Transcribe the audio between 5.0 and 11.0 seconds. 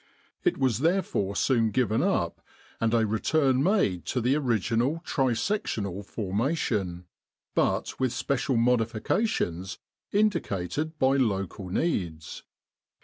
tri sectional formation, but with special modifications indicated